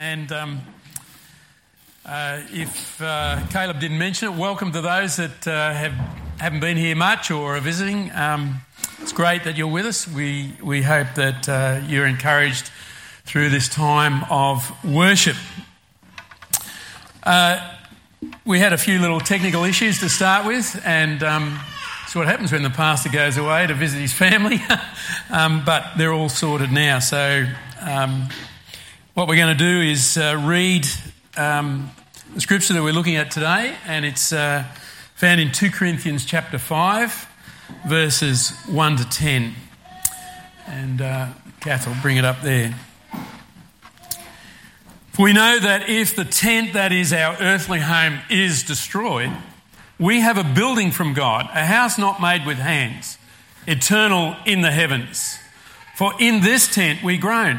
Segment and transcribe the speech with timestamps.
[0.00, 0.60] And um,
[2.06, 5.90] uh, if uh, Caleb didn't mention it, welcome to those that uh, have,
[6.38, 8.12] haven't been here much or are visiting.
[8.14, 8.60] Um,
[9.00, 10.06] it's great that you're with us.
[10.06, 12.70] We, we hope that uh, you're encouraged
[13.24, 15.34] through this time of worship.
[17.24, 17.74] Uh,
[18.44, 21.58] we had a few little technical issues to start with, and um,
[22.04, 24.60] it's what happens when the pastor goes away to visit his family.
[25.30, 27.00] um, but they're all sorted now.
[27.00, 27.46] So
[27.80, 28.28] um,
[29.18, 30.86] what we're going to do is uh, read
[31.36, 31.90] um,
[32.34, 34.62] the scripture that we're looking at today, and it's uh,
[35.16, 37.26] found in 2 Corinthians chapter 5,
[37.88, 39.54] verses 1 to 10.
[40.68, 42.78] And uh, Kath will bring it up there.
[45.10, 49.32] For we know that if the tent that is our earthly home is destroyed,
[49.98, 53.18] we have a building from God, a house not made with hands,
[53.66, 55.40] eternal in the heavens.
[55.96, 57.58] For in this tent we groan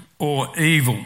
[0.21, 1.03] or evil.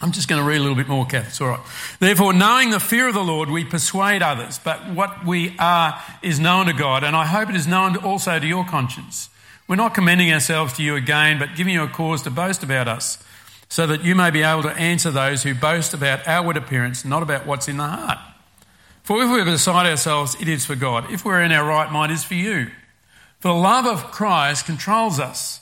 [0.00, 1.28] I'm just going to read a little bit more, Kath.
[1.28, 1.60] It's all right.
[2.00, 6.40] Therefore, knowing the fear of the Lord, we persuade others, but what we are is
[6.40, 9.28] known to God, and I hope it is known also to your conscience.
[9.68, 12.88] We're not commending ourselves to you again, but giving you a cause to boast about
[12.88, 13.22] us,
[13.68, 17.22] so that you may be able to answer those who boast about outward appearance, not
[17.22, 18.18] about what's in the heart.
[19.04, 21.12] For if we're beside ourselves, it is for God.
[21.12, 22.72] If we're in our right mind, it is for you.
[23.38, 25.61] For the love of Christ controls us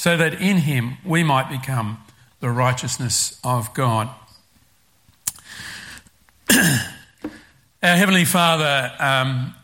[0.00, 2.02] so that in him we might become
[2.40, 4.08] the righteousness of God.
[6.50, 6.86] Our
[7.82, 9.54] Heavenly Father, um,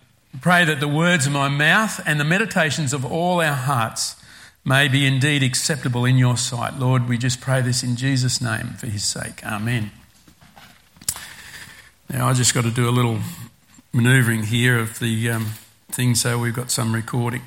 [0.42, 4.22] pray that the words of my mouth and the meditations of all our hearts
[4.62, 6.78] may be indeed acceptable in your sight.
[6.78, 9.42] Lord, we just pray this in Jesus' name for his sake.
[9.42, 9.90] Amen.
[12.10, 13.20] Now, I just got to do a little
[13.94, 15.52] manoeuvring here of the um,
[15.88, 17.40] thing so we've got some recording.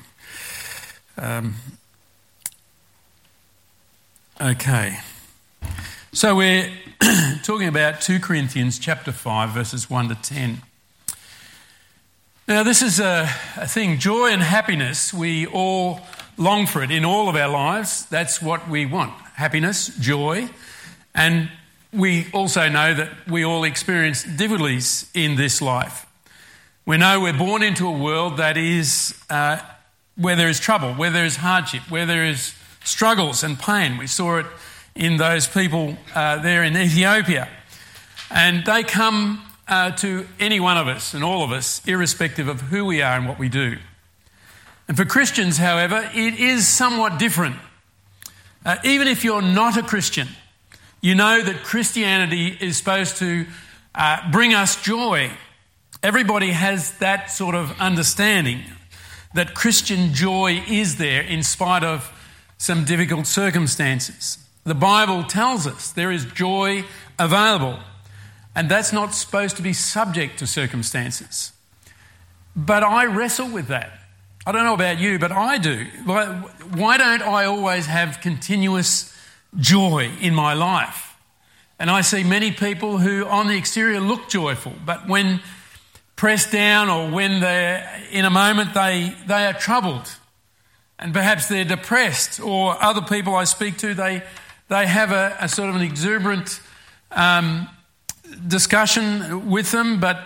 [1.16, 1.54] Um,
[4.40, 4.96] Okay.
[6.12, 6.70] So we're
[7.42, 10.62] talking about 2 Corinthians chapter 5, verses 1 to 10.
[12.48, 13.28] Now, this is a,
[13.58, 16.00] a, thing joy and happiness, we all
[16.38, 18.06] long for it in all of our lives.
[18.06, 20.48] That's what we want happiness, joy.
[21.14, 21.50] And
[21.92, 26.06] we also know that we all experience difficulties in this life.
[26.86, 29.58] We know we're born into a world that is uh,
[30.16, 32.54] where there is trouble, where there is hardship, where there is
[32.84, 33.98] struggles and pain.
[33.98, 34.46] We saw it
[34.94, 37.48] in those people uh, there in Ethiopia.
[38.30, 42.60] And they come uh, to any one of us and all of us, irrespective of
[42.62, 43.78] who we are and what we do.
[44.88, 47.56] And for Christians, however, it is somewhat different.
[48.64, 50.28] Uh, even if you're not a Christian,
[51.00, 53.46] you know that Christianity is supposed to
[53.94, 55.30] uh, bring us joy.
[56.02, 58.62] Everybody has that sort of understanding
[59.34, 62.12] that Christian joy is there in spite of
[62.60, 64.36] some difficult circumstances.
[64.64, 66.84] The Bible tells us there is joy
[67.18, 67.78] available.
[68.54, 71.52] And that's not supposed to be subject to circumstances.
[72.54, 73.90] But I wrestle with that.
[74.46, 75.86] I don't know about you, but I do.
[76.04, 79.16] Why don't I always have continuous
[79.56, 81.16] joy in my life?
[81.78, 85.40] And I see many people who on the exterior look joyful, but when
[86.14, 90.14] pressed down or when they're in a moment they, they are troubled
[91.00, 94.22] and perhaps they're depressed or other people I speak to, they,
[94.68, 96.60] they have a, a sort of an exuberant
[97.10, 97.68] um,
[98.46, 100.20] discussion with them, but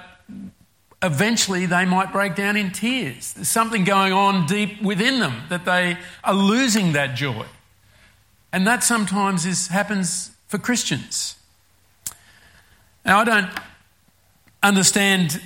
[1.01, 3.35] eventually they might break down in tears.
[3.35, 7.47] There's something going on deep within them that they are losing that joy.
[8.53, 11.37] And that sometimes is, happens for Christians.
[13.05, 13.51] Now, I don't
[14.63, 15.41] understand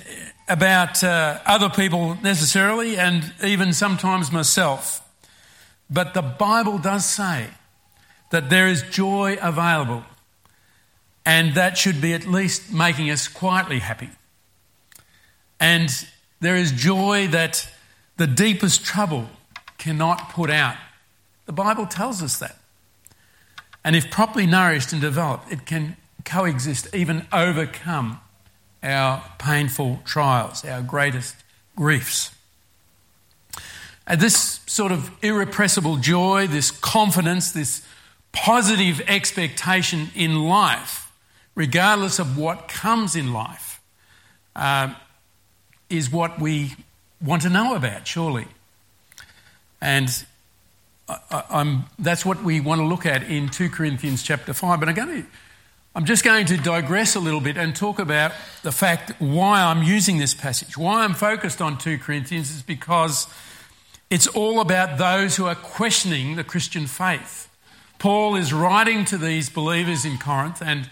[0.47, 5.05] about uh, other people necessarily, and even sometimes myself.
[5.89, 7.47] But the Bible does say
[8.29, 10.03] that there is joy available,
[11.25, 14.09] and that should be at least making us quietly happy.
[15.59, 15.89] And
[16.39, 17.67] there is joy that
[18.17, 19.29] the deepest trouble
[19.77, 20.75] cannot put out.
[21.45, 22.57] The Bible tells us that.
[23.83, 28.19] And if properly nourished and developed, it can coexist, even overcome
[28.83, 31.35] our painful trials, our greatest
[31.75, 32.31] griefs.
[34.09, 37.83] And this sort of irrepressible joy, this confidence, this
[38.31, 41.11] positive expectation in life,
[41.53, 43.79] regardless of what comes in life,
[44.55, 44.95] uh,
[45.91, 46.75] is what we
[47.21, 48.47] want to know about, surely.
[49.79, 50.25] And
[51.07, 54.79] I, that's what we want to look at in 2 Corinthians chapter 5.
[54.79, 55.27] But I'm, going to,
[55.93, 58.31] I'm just going to digress a little bit and talk about
[58.63, 60.77] the fact why I'm using this passage.
[60.77, 63.27] Why I'm focused on 2 Corinthians is because
[64.09, 67.47] it's all about those who are questioning the Christian faith.
[67.99, 70.89] Paul is writing to these believers in Corinth, and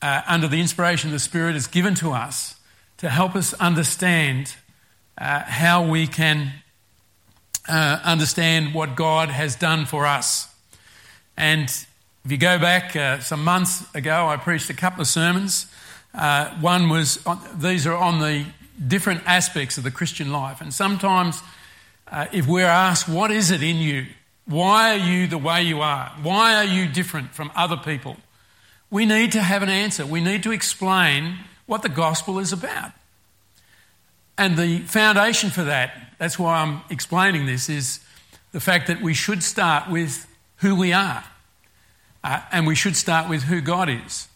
[0.00, 2.56] uh, under the inspiration of the Spirit, is given to us
[2.98, 4.54] to help us understand
[5.18, 6.52] uh, how we can
[7.68, 10.48] uh, understand what God has done for us.
[11.36, 11.68] And
[12.24, 15.66] if you go back uh, some months ago, I preached a couple of sermons.
[16.14, 18.46] Uh, one was, on, these are on the
[18.86, 20.60] different aspects of the Christian life.
[20.60, 21.42] And sometimes,
[22.10, 24.06] uh, if we're asked, What is it in you?
[24.46, 26.12] Why are you the way you are?
[26.22, 28.16] Why are you different from other people?
[28.90, 30.06] We need to have an answer.
[30.06, 32.92] We need to explain what the gospel is about.
[34.38, 38.00] And the foundation for that, that's why I'm explaining this, is
[38.52, 40.26] the fact that we should start with
[40.58, 41.24] who we are.
[42.22, 44.28] Uh, and we should start with who God is.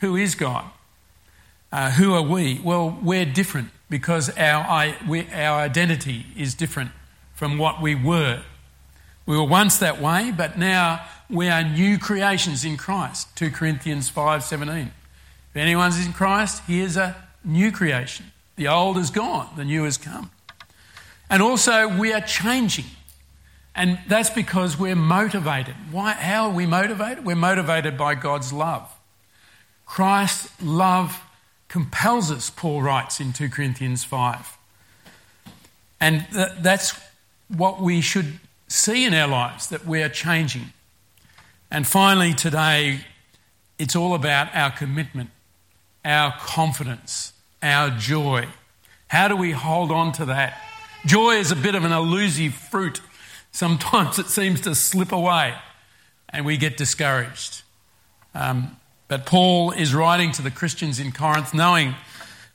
[0.00, 0.66] Who is God?
[1.72, 2.60] Uh, who are we?
[2.62, 6.90] Well, we're different because our, I, we, our identity is different
[7.38, 8.42] from what we were.
[9.24, 13.28] We were once that way, but now we are new creations in Christ.
[13.36, 14.90] 2 Corinthians 5:17.
[15.50, 17.14] If anyone's in Christ, he is a
[17.44, 18.32] new creation.
[18.56, 20.32] The old is gone, the new has come.
[21.30, 22.86] And also, we are changing.
[23.72, 25.76] And that's because we're motivated.
[25.92, 27.24] Why, how are we motivated?
[27.24, 28.92] We're motivated by God's love.
[29.86, 31.22] Christ's love
[31.68, 34.58] compels us, Paul writes in 2 Corinthians 5.
[36.00, 36.98] And th- that's
[37.48, 40.72] what we should see in our lives that we are changing.
[41.70, 43.00] And finally, today,
[43.78, 45.30] it's all about our commitment,
[46.04, 48.46] our confidence, our joy.
[49.08, 50.60] How do we hold on to that?
[51.06, 53.00] Joy is a bit of an elusive fruit.
[53.52, 55.54] Sometimes it seems to slip away
[56.28, 57.62] and we get discouraged.
[58.34, 58.76] Um,
[59.08, 61.94] but Paul is writing to the Christians in Corinth knowing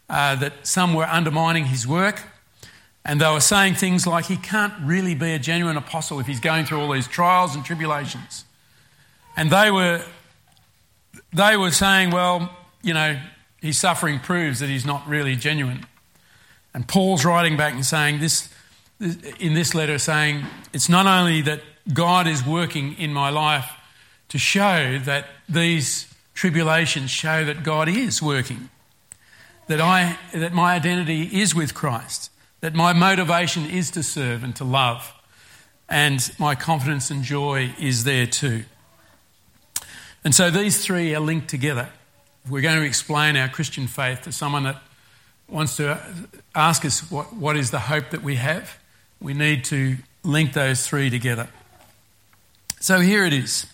[0.10, 2.22] uh, that some were undermining his work
[3.06, 6.40] and they were saying things like, he can't really be a genuine apostle if he's
[6.40, 8.46] going through all these trials and tribulations.
[9.36, 10.06] And they were,
[11.34, 13.20] they were saying, well, you know,
[13.62, 15.86] his suffering proves that he's not really genuine.
[16.74, 18.50] And Paul's writing back and saying this,
[19.40, 21.62] in this letter, saying, it's not only that
[21.94, 23.70] God is working in my life
[24.30, 28.70] to show that these tribulations show that God is working,
[29.68, 32.30] that, I, that my identity is with Christ
[32.64, 35.12] that my motivation is to serve and to love,
[35.90, 38.64] and my confidence and joy is there too.
[40.24, 41.90] And so these three are linked together.
[42.46, 44.82] If we're going to explain our Christian faith to someone that
[45.50, 46.00] wants to
[46.56, 48.80] ask us what, what is the hope that we have,
[49.20, 51.50] we need to link those three together.
[52.80, 53.66] So here it is.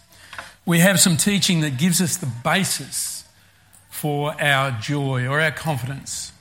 [0.66, 3.24] We have some teaching that gives us the basis
[3.92, 6.32] for our joy or our confidence.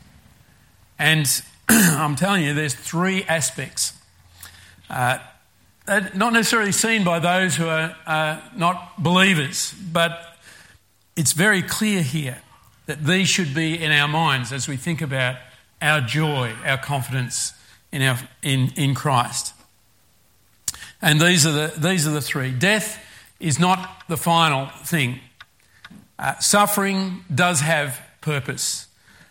[0.98, 1.42] And
[1.98, 3.92] I'm telling you, there's three aspects.
[4.88, 5.18] Uh,
[6.14, 10.36] not necessarily seen by those who are uh, not believers, but
[11.16, 12.38] it's very clear here
[12.86, 15.36] that these should be in our minds as we think about
[15.80, 17.52] our joy, our confidence
[17.92, 19.52] in, our, in, in Christ.
[21.00, 22.50] And these are, the, these are the three.
[22.50, 23.04] Death
[23.38, 25.20] is not the final thing.
[26.18, 28.87] Uh, suffering does have purpose,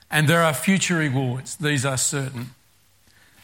[0.09, 1.55] and there are future rewards.
[1.55, 2.51] These are certain.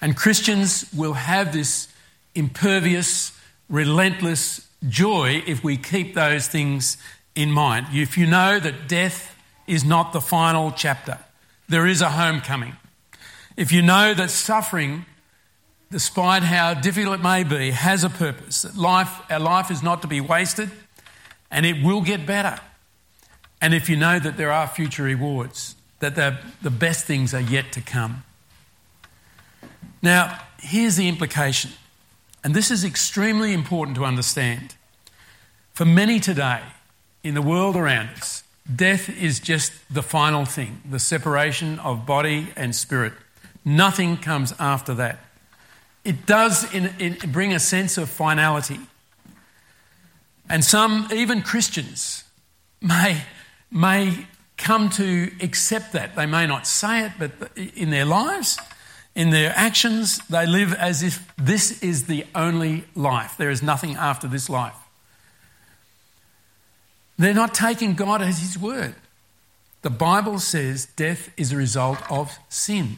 [0.01, 1.87] And Christians will have this
[2.35, 3.37] impervious,
[3.69, 6.97] relentless joy if we keep those things
[7.35, 7.87] in mind.
[7.91, 9.35] If you know that death
[9.67, 11.19] is not the final chapter,
[11.69, 12.75] there is a homecoming.
[13.55, 15.05] If you know that suffering,
[15.91, 20.01] despite how difficult it may be, has a purpose, that life, our life is not
[20.01, 20.69] to be wasted
[21.51, 22.59] and it will get better.
[23.61, 27.39] And if you know that there are future rewards, that the, the best things are
[27.39, 28.25] yet to come.
[30.01, 31.71] Now, here's the implication,
[32.43, 34.75] and this is extremely important to understand.
[35.71, 36.59] For many today,
[37.23, 38.43] in the world around us,
[38.75, 43.13] death is just the final thing the separation of body and spirit.
[43.63, 45.19] Nothing comes after that.
[46.03, 48.79] It does in, in, bring a sense of finality.
[50.49, 52.25] And some, even Christians,
[52.81, 53.21] may,
[53.71, 56.15] may come to accept that.
[56.15, 58.57] They may not say it, but in their lives,
[59.15, 63.35] in their actions, they live as if this is the only life.
[63.37, 64.75] There is nothing after this life.
[67.17, 68.95] They're not taking God as His word.
[69.83, 72.97] The Bible says death is a result of sin.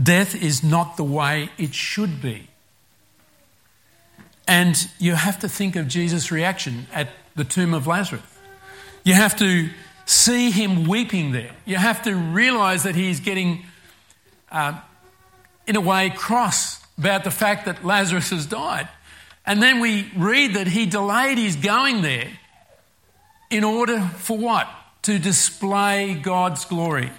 [0.00, 2.48] Death is not the way it should be.
[4.46, 8.22] And you have to think of Jesus' reaction at the tomb of Lazarus.
[9.04, 9.70] You have to
[10.10, 11.52] see him weeping there.
[11.64, 13.64] You have to realize that he's getting,
[14.50, 14.80] uh,
[15.68, 18.88] in a way, cross about the fact that Lazarus has died.
[19.46, 22.28] And then we read that he delayed his going there
[23.50, 24.68] in order for what?
[25.02, 27.10] To display God's glory,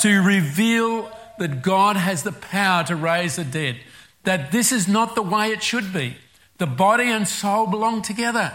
[0.00, 3.76] to reveal that God has the power to raise the dead,
[4.22, 6.16] that this is not the way it should be.
[6.58, 8.54] The body and soul belong together.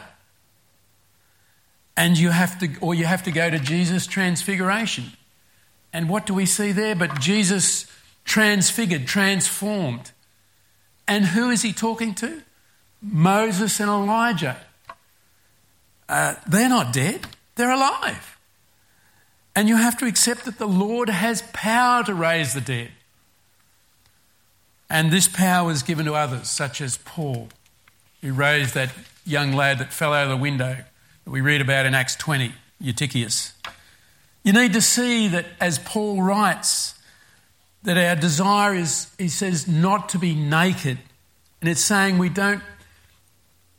[1.95, 5.13] And you have to, or you have to go to Jesus' transfiguration.
[5.91, 6.95] And what do we see there?
[6.95, 7.85] But Jesus
[8.25, 10.12] transfigured, transformed.
[11.07, 12.41] And who is he talking to?
[13.01, 14.57] Moses and Elijah.
[16.09, 18.38] Uh, they're not dead, they're alive.
[19.55, 22.91] And you have to accept that the Lord has power to raise the dead.
[24.89, 27.50] And this power was given to others, such as Paul,
[28.21, 28.91] who raised that
[29.25, 30.83] young lad that fell out of the window
[31.23, 33.53] that we read about in Acts 20, Eutychius.
[34.43, 36.95] You need to see that as Paul writes,
[37.83, 40.97] that our desire is, he says, not to be naked.
[41.61, 42.61] And it's saying we don't,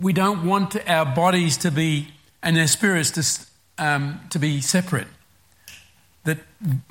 [0.00, 2.08] we don't want our bodies to be
[2.42, 5.06] and their spirits to, um, to be separate,
[6.24, 6.38] that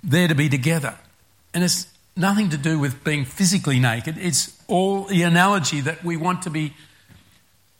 [0.04, 0.96] they're to be together.
[1.54, 6.18] And it's nothing to do with being physically naked, it's all the analogy that we
[6.18, 6.74] want to be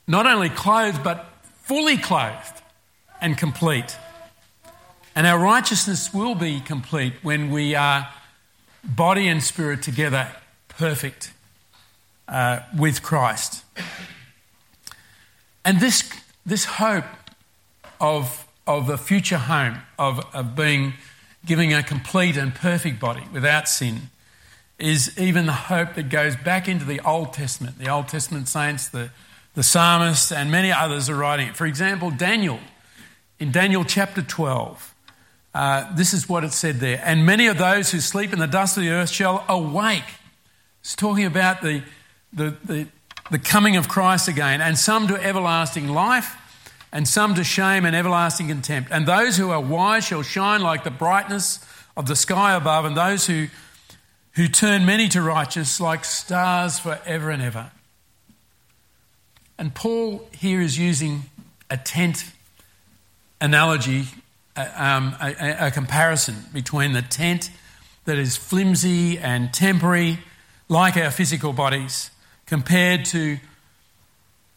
[0.06, 1.26] not only clothed, but
[1.62, 2.62] fully clothed
[3.24, 3.96] and complete.
[5.16, 8.10] And our righteousness will be complete when we are
[8.84, 10.28] body and spirit together,
[10.68, 11.32] perfect
[12.28, 13.64] uh, with Christ.
[15.64, 16.12] And this,
[16.44, 17.06] this hope
[17.98, 20.92] of, of a future home, of, of being
[21.46, 24.10] giving a complete and perfect body without sin,
[24.78, 27.78] is even the hope that goes back into the Old Testament.
[27.78, 29.08] The Old Testament saints, the,
[29.54, 31.56] the psalmists, and many others are writing it.
[31.56, 32.60] For example, Daniel,
[33.38, 34.94] in Daniel chapter 12,
[35.54, 37.00] uh, this is what it said there.
[37.04, 40.04] And many of those who sleep in the dust of the earth shall awake.
[40.80, 41.82] It's talking about the,
[42.32, 42.86] the, the,
[43.30, 46.36] the coming of Christ again, and some to everlasting life
[46.92, 48.90] and some to shame and everlasting contempt.
[48.92, 51.58] And those who are wise shall shine like the brightness
[51.96, 53.46] of the sky above, and those who,
[54.32, 57.70] who turn many to righteous like stars forever and ever.
[59.58, 61.24] And Paul here is using
[61.70, 62.32] a tent
[63.44, 64.06] analogy,
[64.56, 67.50] um, a, a comparison between the tent
[68.06, 70.18] that is flimsy and temporary,
[70.68, 72.10] like our physical bodies,
[72.46, 73.38] compared to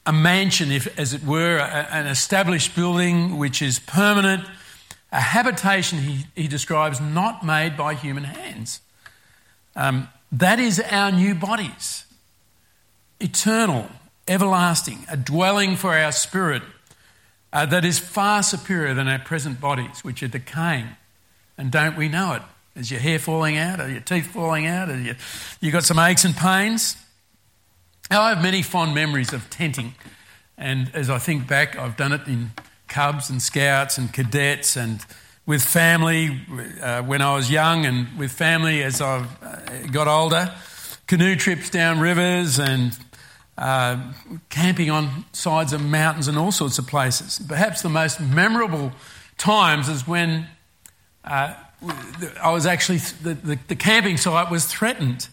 [0.06, 4.46] a mansion, if, as it were, a, an established building which is permanent,
[5.12, 8.80] a habitation he, he describes not made by human hands.
[9.76, 12.06] Um, that is our new bodies,
[13.20, 13.90] eternal,
[14.30, 16.64] everlasting, a dwelling for our spirit
[17.58, 20.86] uh, that is far superior than our present bodies, which are decaying.
[21.58, 22.44] And don't we know it?
[22.76, 23.82] Is your hair falling out?
[23.82, 24.92] Are your teeth falling out?
[24.92, 25.16] Are you,
[25.60, 26.96] you got some aches and pains?
[28.12, 29.96] I have many fond memories of tenting,
[30.56, 32.52] and as I think back, I've done it in
[32.88, 35.04] Cubs and Scouts and cadets and
[35.48, 36.40] with family
[36.80, 40.54] uh, when I was young and with family as I've got older.
[41.08, 42.96] Canoe trips down rivers and
[43.58, 44.14] uh,
[44.50, 47.42] camping on sides of mountains and all sorts of places.
[47.48, 48.92] Perhaps the most memorable
[49.38, 50.48] times is when
[51.24, 51.54] uh,
[52.42, 55.28] I was actually, the, the, the, camping site was threatened.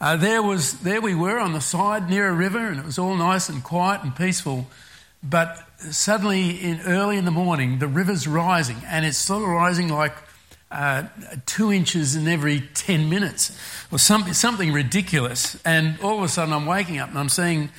[0.00, 2.98] Uh, there, was, there we were on the side near a river, and it was
[2.98, 4.66] all nice and quiet and peaceful.
[5.22, 9.88] But suddenly, in, early in the morning, the river's rising, and it's sort of rising
[9.88, 10.14] like
[10.70, 11.04] uh,
[11.46, 13.58] two inches in every 10 minutes,
[13.92, 15.60] or some, something ridiculous.
[15.64, 17.70] And all of a sudden, I'm waking up and I'm seeing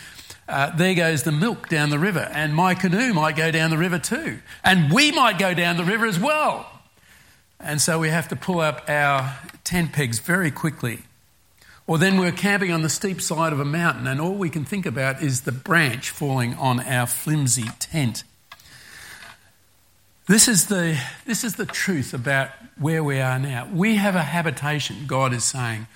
[0.48, 3.78] uh, there goes the milk down the river, and my canoe might go down the
[3.78, 4.40] river too.
[4.64, 6.70] And we might go down the river as well.
[7.60, 11.00] And so we have to pull up our tent pegs very quickly.
[11.88, 14.66] Or then we're camping on the steep side of a mountain, and all we can
[14.66, 18.24] think about is the branch falling on our flimsy tent.
[20.28, 23.70] This is the, this is the truth about where we are now.
[23.72, 25.88] We have a habitation, God is saying,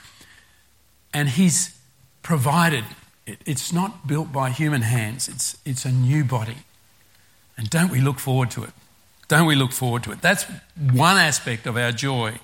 [1.13, 1.77] and He's
[2.21, 2.85] provided
[3.25, 3.39] it.
[3.45, 6.57] It's not built by human hands, it's, it's a new body.
[7.57, 8.71] And don't we look forward to it?
[9.27, 10.21] Don't we look forward to it?
[10.21, 10.45] That's
[10.91, 12.39] one aspect of our joy.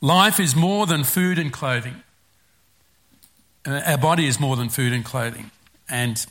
[0.00, 2.02] Life is more than food and clothing.
[3.66, 5.50] Uh, our body is more than food and clothing.
[5.88, 6.24] And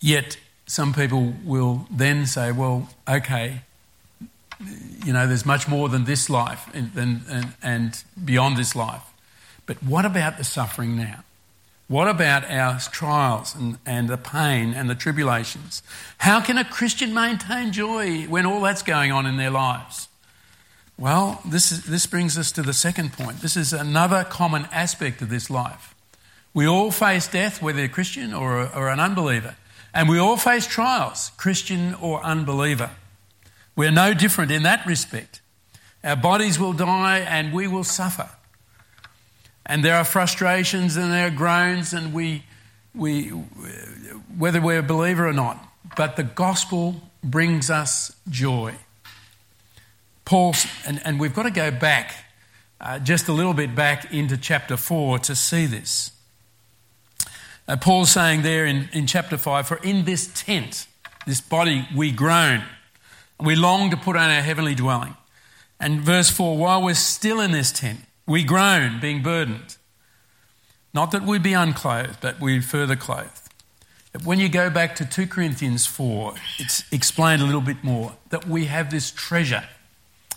[0.00, 3.62] yet, some people will then say, well, okay,
[5.04, 9.02] you know, there's much more than this life and, and, and beyond this life.
[9.66, 11.24] But what about the suffering now?
[11.88, 15.82] What about our trials and, and the pain and the tribulations?
[16.18, 20.08] How can a Christian maintain joy when all that's going on in their lives?
[20.98, 23.40] Well, this, is, this brings us to the second point.
[23.40, 25.94] This is another common aspect of this life.
[26.54, 29.56] We all face death, whether a Christian or, or an unbeliever.
[29.96, 32.90] And we all face trials, Christian or unbeliever.
[33.74, 35.40] We're no different in that respect.
[36.04, 38.28] Our bodies will die and we will suffer
[39.66, 42.44] and there are frustrations and there are groans, and we,
[42.94, 43.28] we,
[44.38, 45.62] whether we're a believer or not.
[45.96, 48.74] But the gospel brings us joy.
[50.24, 50.54] Paul,
[50.86, 52.14] and, and we've got to go back
[52.80, 56.12] uh, just a little bit back into chapter 4 to see this.
[57.68, 60.86] Uh, Paul's saying there in, in chapter 5 For in this tent,
[61.26, 62.62] this body, we groan.
[63.40, 65.16] We long to put on our heavenly dwelling.
[65.80, 69.76] And verse 4 While we're still in this tent, we groan, being burdened.
[70.94, 73.42] Not that we be unclothed, but we further clothed.
[74.24, 78.46] When you go back to 2 Corinthians 4, it's explained a little bit more that
[78.46, 79.64] we have this treasure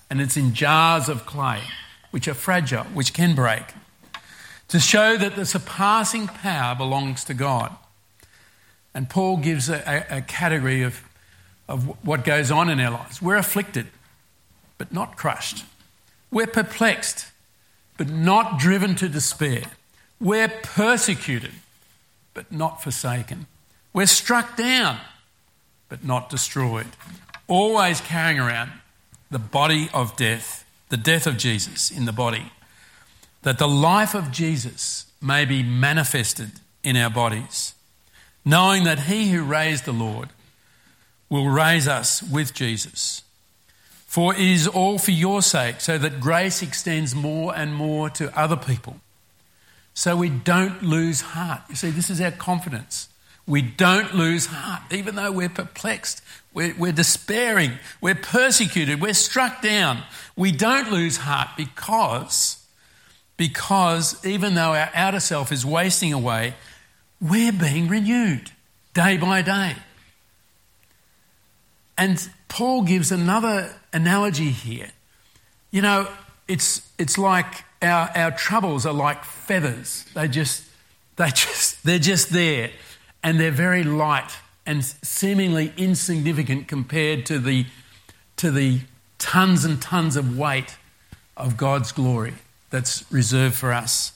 [0.09, 1.61] and it's in jars of clay,
[2.11, 3.63] which are fragile, which can break,
[4.69, 7.75] to show that the surpassing power belongs to God.
[8.93, 11.03] And Paul gives a, a, a category of,
[11.67, 13.21] of what goes on in our lives.
[13.21, 13.87] We're afflicted,
[14.77, 15.65] but not crushed.
[16.31, 17.27] We're perplexed,
[17.97, 19.63] but not driven to despair.
[20.19, 21.51] We're persecuted,
[22.33, 23.47] but not forsaken.
[23.93, 24.99] We're struck down,
[25.87, 26.87] but not destroyed.
[27.47, 28.71] Always carrying around
[29.31, 32.51] the body of death, the death of Jesus in the body,
[33.43, 36.51] that the life of Jesus may be manifested
[36.83, 37.73] in our bodies,
[38.45, 40.29] knowing that He who raised the Lord
[41.29, 43.23] will raise us with Jesus.
[44.07, 48.37] For it is all for your sake, so that grace extends more and more to
[48.37, 48.99] other people.
[49.93, 51.61] So we don't lose heart.
[51.69, 53.09] You see, this is our confidence.
[53.45, 56.21] We don't lose heart, even though we're perplexed,
[56.53, 60.03] we're, we're despairing, we're persecuted, we're struck down.
[60.35, 62.58] We don't lose heart because,
[63.39, 66.53] because even though our outer self is wasting away,
[67.21, 68.51] we're being renewed
[68.93, 69.77] day by day.
[71.97, 74.89] And Paul gives another analogy here.
[75.71, 76.09] You know,
[76.49, 80.03] it's, it's like our, our troubles are like feathers.
[80.13, 80.65] They just,
[81.15, 82.71] they just, they're just there
[83.23, 84.31] and they're very light
[84.65, 87.67] and seemingly insignificant compared to the,
[88.35, 88.81] to the
[89.17, 90.75] tons and tons of weight
[91.37, 92.33] of God's glory
[92.69, 94.13] that's reserved for us.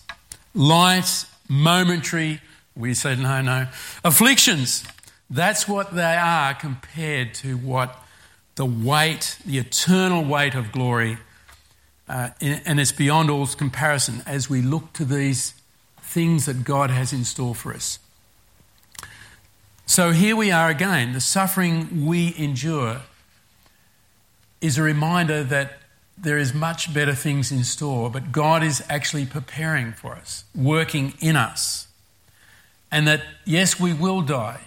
[0.54, 2.42] Light, momentary,
[2.76, 3.68] we say no, no.
[4.04, 4.84] Afflictions,
[5.30, 8.04] that's what they are compared to what
[8.56, 11.18] the weight, the eternal weight of glory,
[12.08, 15.54] uh, and it's beyond all comparison as we look to these
[16.02, 17.98] things that God has in store for us.
[19.86, 21.14] So here we are again.
[21.14, 23.02] The suffering we endure
[24.62, 25.80] is a reminder that
[26.18, 31.14] there is much better things in store, but God is actually preparing for us, working
[31.20, 31.88] in us.
[32.92, 34.62] And that, yes, we will die,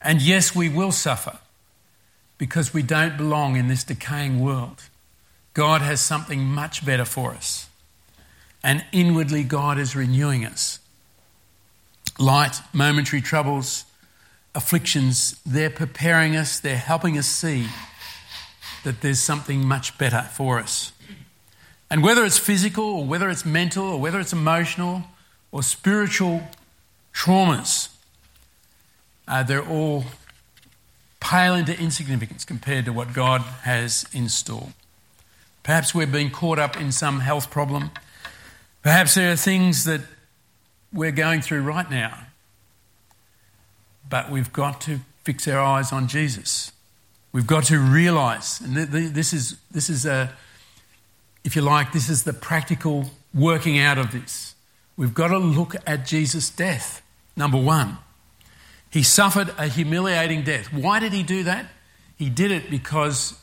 [0.00, 1.38] and yes, we will suffer
[2.38, 4.82] because we don't belong in this decaying world.
[5.54, 7.68] God has something much better for us.
[8.64, 10.78] And inwardly, God is renewing us.
[12.18, 13.84] Light, momentary troubles,
[14.54, 17.68] afflictions, they're preparing us, they're helping us see
[18.84, 20.92] that there's something much better for us.
[21.90, 25.04] And whether it's physical or whether it's mental or whether it's emotional
[25.50, 26.42] or spiritual
[27.14, 27.90] traumas,
[29.28, 30.04] uh, they're all
[31.20, 34.68] pale into insignificance compared to what God has in store.
[35.62, 37.90] Perhaps we're being caught up in some health problem.
[38.82, 40.00] Perhaps there are things that
[40.92, 42.26] we're going through right now.
[44.08, 46.72] But we've got to fix our eyes on Jesus.
[47.32, 50.32] We've got to realize, and this is, this is a,
[51.44, 54.54] if you like, this is the practical working out of this.
[54.96, 57.02] We've got to look at Jesus' death,
[57.34, 57.96] number one.
[58.90, 60.70] He suffered a humiliating death.
[60.72, 61.66] Why did he do that?
[62.18, 63.38] He did it because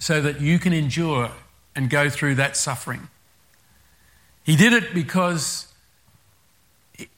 [0.00, 1.30] so that you can endure
[1.76, 3.08] and go through that suffering.
[4.42, 5.72] He did it because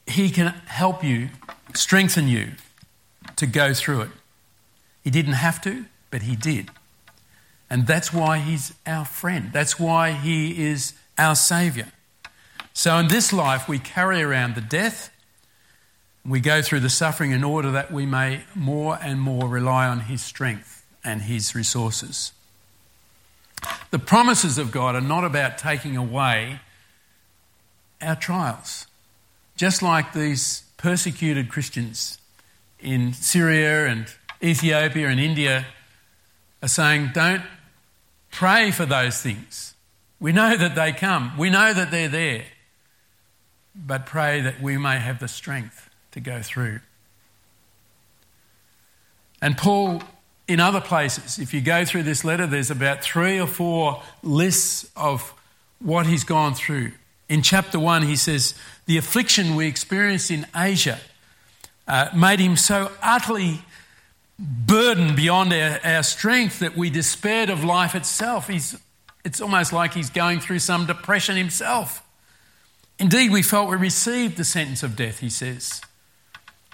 [0.06, 1.30] he can help you,
[1.74, 2.52] strengthen you
[3.36, 4.10] to go through it.
[5.06, 6.70] He didn't have to, but he did.
[7.70, 9.52] And that's why he's our friend.
[9.52, 11.86] That's why he is our Saviour.
[12.74, 15.10] So in this life, we carry around the death
[16.28, 20.00] we go through the suffering in order that we may more and more rely on
[20.00, 22.32] His strength and His resources.
[23.90, 26.60] The promises of God are not about taking away
[28.02, 28.86] our trials.
[29.56, 32.18] Just like these persecuted Christians
[32.80, 34.06] in Syria and
[34.42, 35.66] Ethiopia and India
[36.62, 37.42] are saying, don't
[38.30, 39.74] pray for those things.
[40.20, 42.44] We know that they come, we know that they're there,
[43.74, 46.80] but pray that we may have the strength to go through.
[49.42, 50.02] And Paul,
[50.48, 54.90] in other places, if you go through this letter, there's about three or four lists
[54.96, 55.34] of
[55.78, 56.92] what he's gone through.
[57.28, 58.54] In chapter 1, he says,
[58.86, 60.98] The affliction we experienced in Asia
[61.86, 63.60] uh, made him so utterly
[64.38, 68.48] burdened beyond our, our strength that we despaired of life itself.
[68.48, 68.78] He's,
[69.24, 72.02] it's almost like he's going through some depression himself.
[72.98, 75.80] Indeed, we felt we received the sentence of death, he says.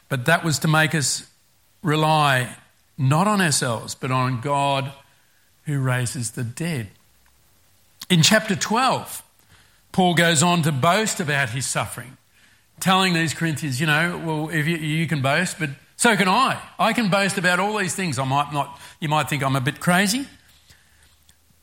[0.08, 1.28] But that was to make us
[1.82, 2.56] rely
[2.98, 4.92] not on ourselves, but on God
[5.64, 6.88] who raises the dead.
[8.10, 9.22] In chapter 12,
[9.92, 12.16] Paul goes on to boast about his suffering,
[12.80, 15.70] telling these Corinthians, you know, well, if you, you can boast, but
[16.02, 16.60] so can I.
[16.80, 18.18] I can boast about all these things.
[18.18, 20.26] I might not, you might think I'm a bit crazy,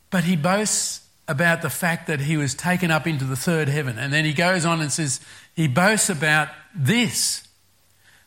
[0.08, 3.98] but he boasts about the fact that he was taken up into the third heaven.
[3.98, 5.20] And then he goes on and says,
[5.54, 7.46] he boasts about this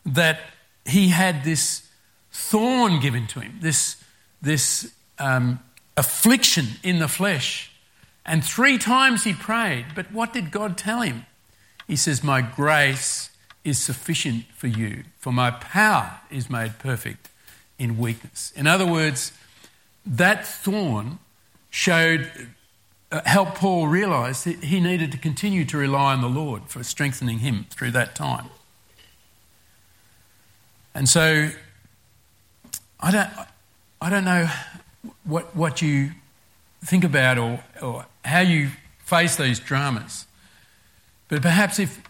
[0.05, 0.39] that
[0.85, 1.89] he had this
[2.31, 3.95] thorn given to him, this,
[4.39, 5.61] this um,
[5.97, 7.71] affliction in the flesh.
[8.23, 11.25] And three times he prayed, but what did God tell him?
[11.87, 13.31] He says, My grace
[13.63, 17.29] is sufficient for you, for my power is made perfect
[17.79, 18.51] in weakness.
[18.55, 19.31] In other words,
[20.05, 21.19] that thorn
[21.69, 22.49] showed,
[23.11, 26.83] uh, helped Paul realize that he needed to continue to rely on the Lord for
[26.83, 28.49] strengthening him through that time.
[30.93, 31.49] And so
[32.99, 33.29] I don't,
[34.01, 34.47] I don't know
[35.23, 36.11] what, what you
[36.83, 40.25] think about or, or how you face these dramas.
[41.29, 42.01] But perhaps if,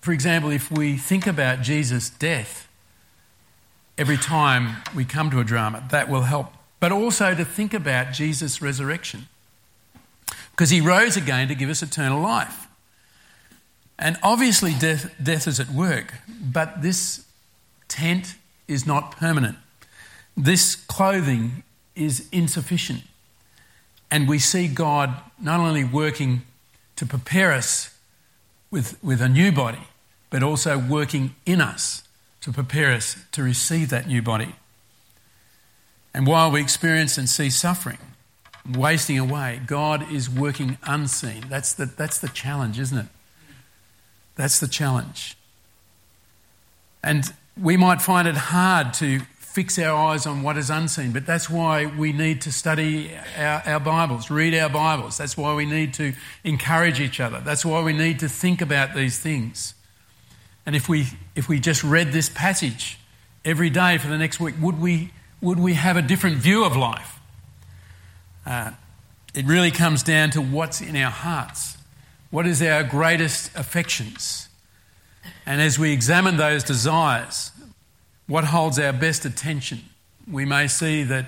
[0.00, 2.68] for example, if we think about Jesus' death
[3.96, 6.52] every time we come to a drama, that will help.
[6.80, 9.26] But also to think about Jesus' resurrection.
[10.52, 12.68] Because he rose again to give us eternal life.
[13.98, 17.26] And obviously, death, death is at work, but this
[17.88, 18.36] tent
[18.68, 19.56] is not permanent.
[20.36, 21.64] This clothing
[21.96, 23.02] is insufficient.
[24.10, 26.42] And we see God not only working
[26.94, 27.97] to prepare us
[28.70, 29.88] with, with a new body,
[30.30, 32.02] but also working in us
[32.40, 34.54] to prepare us to receive that new body.
[36.14, 37.98] And while we experience and see suffering,
[38.76, 41.44] wasting away, God is working unseen.
[41.48, 43.06] That's the, that's the challenge, isn't it?
[44.36, 45.36] That's the challenge.
[47.02, 47.24] And
[47.60, 51.48] we might find it hard to fix our eyes on what is unseen, but that's
[51.48, 55.16] why we need to study our, our, Bibles, read our Bibles.
[55.16, 56.12] That's why we need to
[56.44, 57.40] encourage each other.
[57.40, 59.74] That's why we need to think about these things.
[60.66, 62.98] And if we, if we just read this passage
[63.42, 66.76] every day for the next week, would we, would we have a different view of
[66.76, 67.18] life?
[68.44, 68.72] Uh,
[69.34, 71.78] it really comes down to what's in our hearts.
[72.30, 74.48] What is our greatest affections?
[75.46, 77.50] And as we examine those desires,
[78.28, 79.80] what holds our best attention,
[80.30, 81.26] we may see that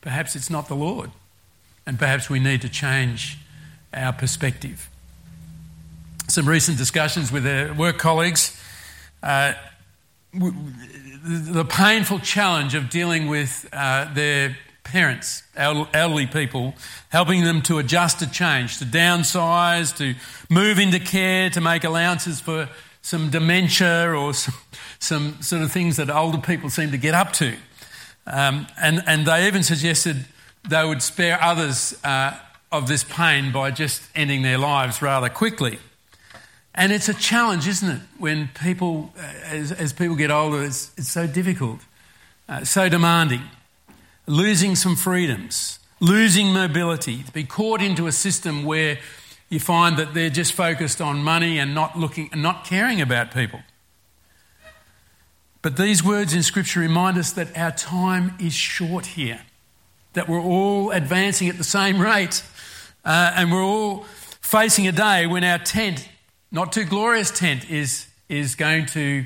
[0.00, 1.10] perhaps it's not the Lord.
[1.84, 3.38] And perhaps we need to change
[3.92, 4.88] our perspective.
[6.28, 8.58] Some recent discussions with their work colleagues.
[9.22, 9.54] Uh,
[10.32, 16.74] the painful challenge of dealing with uh, their parents, elderly people,
[17.08, 20.14] helping them to adjust to change, to downsize, to
[20.48, 22.68] move into care, to make allowances for
[23.02, 24.54] some dementia or some,
[25.02, 27.56] some sort of things that older people seem to get up to.
[28.26, 30.26] Um, and, and they even suggested
[30.68, 32.38] they would spare others uh,
[32.70, 35.80] of this pain by just ending their lives rather quickly.
[36.74, 38.00] And it's a challenge, isn't it?
[38.18, 41.80] When people, uh, as, as people get older, it's, it's so difficult,
[42.48, 43.42] uh, so demanding.
[44.28, 48.98] Losing some freedoms, losing mobility, to be caught into a system where
[49.50, 53.34] you find that they're just focused on money and not looking and not caring about
[53.34, 53.60] people.
[55.62, 59.40] But these words in Scripture remind us that our time is short here,
[60.12, 62.42] that we're all advancing at the same rate,
[63.04, 64.04] uh, and we're all
[64.40, 66.08] facing a day when our tent
[66.50, 69.24] not too glorious tent is, is going to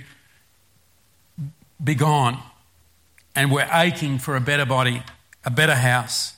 [1.83, 2.41] be gone.
[3.35, 5.03] And we're aching for a better body,
[5.45, 6.35] a better house.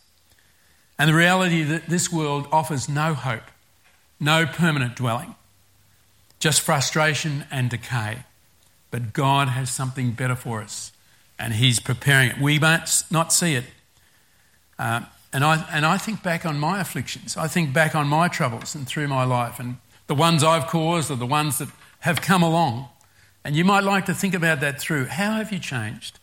[0.98, 3.42] And the reality that this world offers no hope,
[4.18, 5.34] no permanent dwelling,
[6.40, 8.24] just frustration and decay.
[8.90, 10.92] But God has something better for us,
[11.38, 12.38] and He's preparing it.
[12.38, 13.64] We might not see it.
[14.78, 17.36] Uh, and, I, and I think back on my afflictions.
[17.36, 19.60] I think back on my troubles and through my life.
[19.60, 21.68] And the ones I've caused or the ones that
[22.00, 22.88] have come along.
[23.44, 25.06] And you might like to think about that through.
[25.06, 26.18] How have you changed?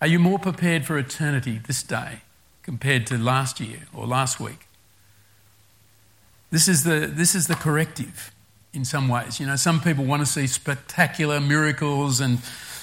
[0.00, 2.22] Are you more prepared for eternity this day
[2.62, 4.66] compared to last year or last week?
[6.50, 8.32] This is the, this is the corrective
[8.72, 9.40] in some ways.
[9.40, 12.38] You know, some people want to see spectacular miracles and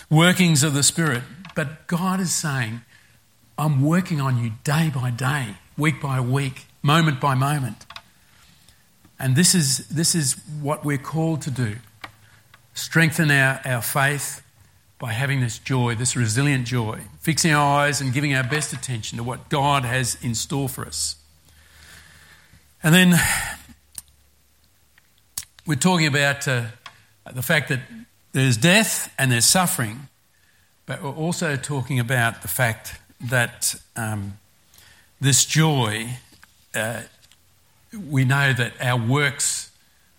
[0.10, 1.24] workings of the Spirit,
[1.56, 2.82] but God is saying,
[3.58, 7.86] I'm working on you day by day, week by week, moment by moment.
[9.18, 11.78] And this is, this is what we're called to do
[12.74, 14.42] strengthen our, our faith
[15.00, 19.18] by having this joy, this resilient joy, fixing our eyes and giving our best attention
[19.18, 21.16] to what God has in store for us.
[22.84, 23.20] And then
[25.66, 26.66] we're talking about uh,
[27.34, 27.80] the fact that
[28.32, 30.08] there's death and there's suffering,
[30.86, 34.38] but we're also talking about the fact that um,
[35.20, 36.18] this joy
[36.76, 37.02] uh,
[38.10, 39.72] we know that our works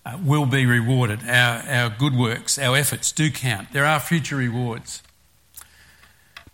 [0.05, 1.19] uh, will be rewarded.
[1.27, 3.71] Our, our good works, our efforts do count.
[3.73, 5.03] There are future rewards.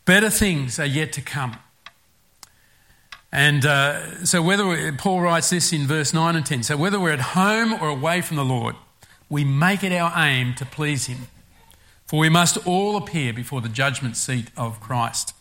[0.05, 1.57] Better things are yet to come.
[3.33, 7.13] And uh, so, whether Paul writes this in verse 9 and 10 so, whether we're
[7.13, 8.75] at home or away from the Lord,
[9.27, 11.27] we make it our aim to please Him.
[12.05, 15.33] For we must all appear before the judgment seat of Christ,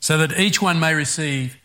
[0.00, 1.56] so that each one may receive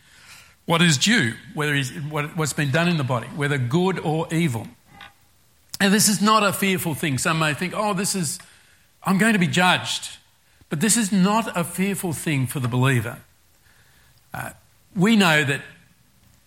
[0.63, 1.77] what is due, whether
[2.09, 4.67] what's been done in the body, whether good or evil.
[5.81, 7.17] And this is not a fearful thing.
[7.17, 8.39] Some may think, oh, this is,
[9.03, 10.19] I'm going to be judged.
[10.69, 13.19] But this is not a fearful thing for the believer.
[14.33, 14.51] Uh,
[14.95, 15.61] we know that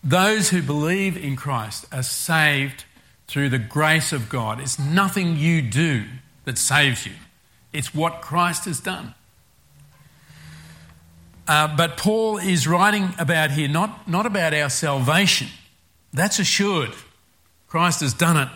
[0.02, 2.84] those who believe in Christ are saved
[3.26, 4.61] through the grace of God.
[4.61, 6.04] It's nothing you do
[6.44, 7.12] that saves you,
[7.72, 9.14] it's what Christ has done.
[11.46, 15.48] Uh, but Paul is writing about here not, not about our salvation.
[16.12, 16.90] That's assured.
[17.68, 18.48] Christ has done it.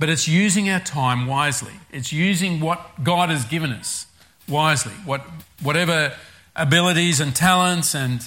[0.00, 1.74] But it's using our time wisely.
[1.92, 4.06] It's using what God has given us
[4.48, 4.92] wisely.
[5.04, 5.20] What,
[5.62, 6.12] whatever
[6.56, 8.20] abilities and talents and,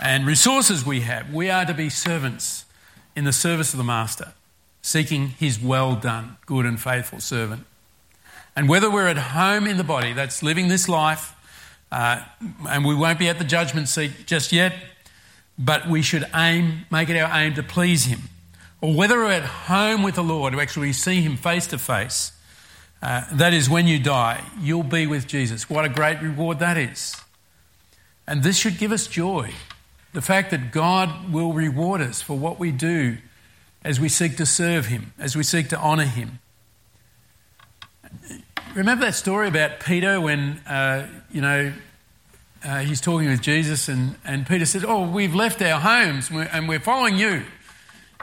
[0.00, 2.64] and resources we have, we are to be servants
[3.16, 4.32] in the service of the Master,
[4.80, 7.64] seeking his well done, good and faithful servant.
[8.54, 11.34] And whether we're at home in the body, that's living this life
[11.90, 12.22] uh,
[12.68, 14.74] and we won't be at the judgment seat just yet,
[15.58, 18.20] but we should aim, make it our aim to please Him.
[18.80, 22.32] Or whether we're at home with the Lord, to actually see Him face to face,
[23.00, 25.68] that is when you die, you'll be with Jesus.
[25.68, 27.16] What a great reward that is.
[28.26, 29.52] And this should give us joy.
[30.12, 33.18] The fact that God will reward us for what we do
[33.84, 36.40] as we seek to serve Him, as we seek to honour Him.
[38.74, 41.72] Remember that story about Peter when, uh, you know,
[42.64, 46.68] uh, he's talking with Jesus and, and Peter said, Oh, we've left our homes and
[46.68, 47.44] we're following you.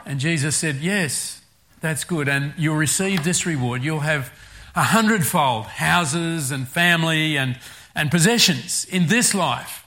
[0.04, 1.40] And Jesus said, Yes,
[1.80, 2.28] that's good.
[2.28, 3.82] And you'll receive this reward.
[3.82, 4.32] You'll have
[4.74, 7.58] a hundredfold houses and family and,
[7.94, 9.85] and possessions in this life.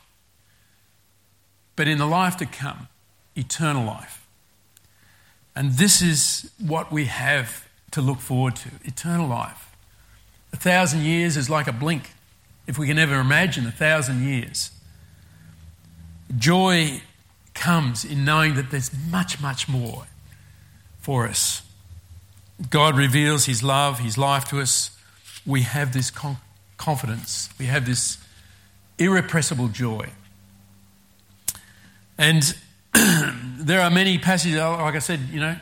[1.80, 2.90] But in the life to come,
[3.38, 4.28] eternal life.
[5.56, 9.74] And this is what we have to look forward to eternal life.
[10.52, 12.12] A thousand years is like a blink,
[12.68, 14.72] if we can ever imagine a thousand years.
[16.38, 17.02] Joy
[17.54, 20.04] comes in knowing that there's much, much more
[21.00, 21.62] for us.
[22.70, 24.92] God reveals His love, His life to us.
[25.46, 26.12] We have this
[26.76, 28.18] confidence, we have this
[28.98, 30.10] irrepressible joy.
[32.20, 32.54] And
[32.94, 35.56] there are many passages, like I said, you know,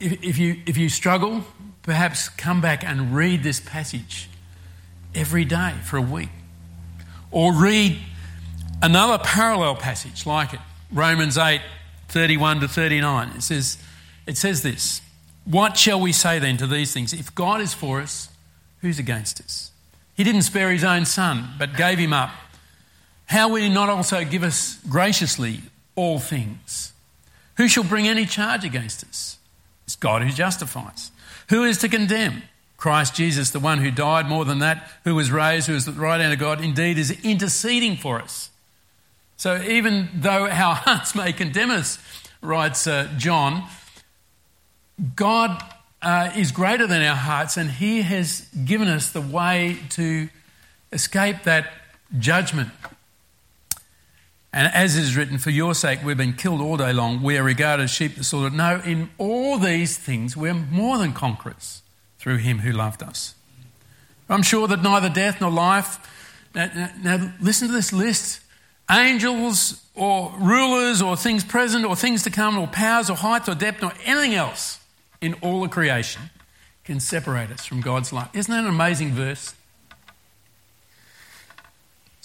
[0.00, 1.44] if, if, you, if you struggle,
[1.82, 4.28] perhaps come back and read this passage
[5.14, 6.28] every day for a week.
[7.30, 7.98] Or read
[8.82, 10.60] another parallel passage like it,
[10.92, 11.60] Romans 8
[12.08, 13.28] 31 to 39.
[13.36, 13.78] It says,
[14.26, 15.02] it says this
[15.44, 17.12] What shall we say then to these things?
[17.12, 18.28] If God is for us,
[18.80, 19.70] who's against us?
[20.14, 22.30] He didn't spare his own son, but gave him up.
[23.28, 25.60] How will he not also give us graciously
[25.94, 26.92] all things?
[27.56, 29.38] Who shall bring any charge against us?
[29.84, 31.10] It's God who justifies.
[31.50, 32.42] Who is to condemn?
[32.78, 35.94] Christ Jesus, the one who died, more than that, who was raised, who is at
[35.94, 38.50] the right hand of God, indeed is interceding for us.
[39.36, 41.98] So even though our hearts may condemn us,
[42.40, 43.64] writes uh, John,
[45.16, 45.62] God
[46.00, 50.28] uh, is greater than our hearts, and He has given us the way to
[50.92, 51.70] escape that
[52.18, 52.70] judgment.
[54.52, 57.42] And as is written, for your sake we've been killed all day long, we are
[57.42, 58.54] regarded as sheep slaughtered.
[58.54, 61.82] No, in all these things we're more than conquerors
[62.18, 63.34] through him who loved us.
[64.28, 65.98] I'm sure that neither death nor life,
[66.54, 68.40] now, now, listen to this list
[68.90, 73.54] angels or rulers or things present or things to come or powers or height or
[73.54, 74.80] depth or anything else
[75.20, 76.22] in all of creation
[76.84, 78.30] can separate us from God's love.
[78.34, 79.54] Isn't that an amazing verse?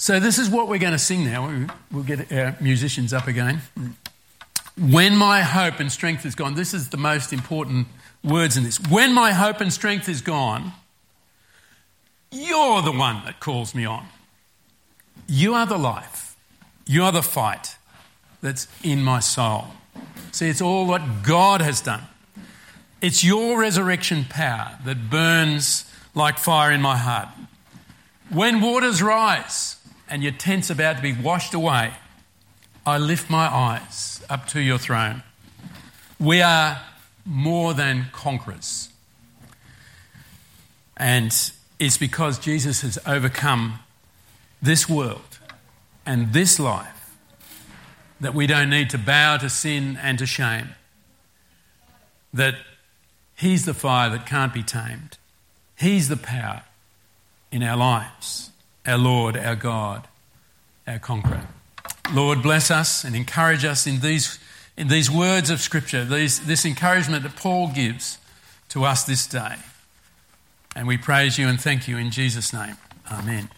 [0.04, 1.66] So, this is what we're going to sing now.
[1.89, 3.62] We'll get our musicians up again.
[4.78, 7.88] When my hope and strength is gone, this is the most important
[8.22, 8.82] words in this.
[8.82, 10.74] When my hope and strength is gone,
[12.34, 14.06] you're the one that calls me on.
[15.26, 16.36] You are the life,
[16.86, 17.78] you are the fight
[18.42, 19.68] that's in my soul.
[20.34, 22.04] See, it's all what God has done.
[23.02, 27.30] It's your resurrection power that burns like fire in my heart.
[28.30, 29.78] When waters rise
[30.13, 31.91] and your tent's about to be washed away,
[32.86, 35.23] I lift my eyes up to your throne.
[36.19, 36.80] We are
[37.26, 38.89] more than conquerors.
[40.95, 41.34] And
[41.80, 43.80] it's because Jesus has overcome
[44.62, 45.39] this world
[46.06, 47.15] and this life
[48.21, 50.76] that we don't need to bow to sin and to shame.
[52.32, 52.54] That
[53.36, 55.17] He's the fire that can't be tamed.
[55.76, 56.62] He's the power
[57.52, 58.52] in our lives,
[58.86, 60.08] our Lord, our God,
[60.88, 61.48] our conqueror.
[62.13, 64.39] Lord, bless us and encourage us in these
[64.78, 68.17] in these words of Scripture, these, this encouragement that Paul gives
[68.69, 69.56] to us this day.
[70.76, 72.78] And we praise you and thank you in Jesus' name.
[73.12, 73.50] Amen.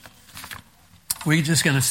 [1.25, 1.81] We're just going to